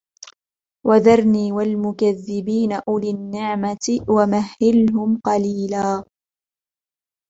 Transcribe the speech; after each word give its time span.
وذرني 0.85 1.51
والمكذبين 1.51 2.71
أولي 2.87 3.09
النعمة 3.11 3.87
ومهلهم 4.07 5.21
قليلا 5.25 6.03